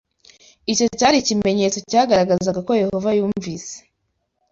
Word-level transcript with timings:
Icyo 0.71 0.85
cyari 0.99 1.15
ikimenyetso 1.19 1.79
cyagaragazaga 1.89 2.59
ko 2.67 2.71
Yehova 2.81 3.09
yumvise 3.17 3.73